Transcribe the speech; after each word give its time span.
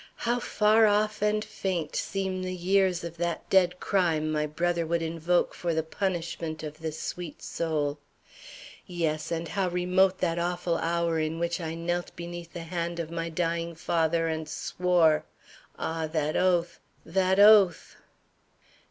How 0.25 0.39
far 0.39 0.87
off 0.87 1.21
and 1.21 1.45
faint 1.45 1.95
seem 1.95 2.41
the 2.41 2.55
years 2.55 3.03
of 3.03 3.17
that 3.17 3.47
dead 3.51 3.79
crime 3.79 4.31
my 4.31 4.47
brother 4.47 4.83
would 4.83 5.03
invoke 5.03 5.53
for 5.53 5.75
the 5.75 5.83
punishment 5.83 6.63
of 6.63 6.79
this 6.79 6.99
sweet 6.99 7.43
soul! 7.43 7.99
Yes, 8.87 9.29
and 9.31 9.49
how 9.49 9.67
remote 9.69 10.17
that 10.17 10.39
awful 10.39 10.77
hour 10.79 11.19
in 11.19 11.37
which 11.37 11.61
I 11.61 11.75
knelt 11.75 12.15
beneath 12.15 12.51
the 12.51 12.61
hand 12.63 12.99
of 12.99 13.11
my 13.11 13.29
dying 13.29 13.75
father 13.75 14.25
and 14.27 14.49
swore 14.49 15.23
Ah, 15.77 16.07
that 16.07 16.35
oath! 16.35 16.79
That 17.05 17.37
oath! 17.37 17.95